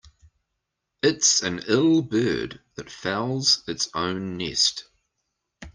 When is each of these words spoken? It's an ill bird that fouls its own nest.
It's 1.03 1.43
an 1.43 1.61
ill 1.67 2.01
bird 2.01 2.59
that 2.73 2.89
fouls 2.89 3.63
its 3.67 3.87
own 3.93 4.35
nest. 4.35 4.85